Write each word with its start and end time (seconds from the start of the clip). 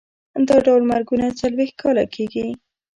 دا 0.47 0.57
ډول 0.65 0.81
مرګونه 0.91 1.25
څلوېښت 1.39 1.75
کاله 1.81 2.05
کېږي. 2.15 2.47